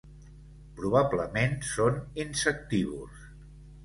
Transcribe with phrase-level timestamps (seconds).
[0.77, 3.21] Probablement són insectívors.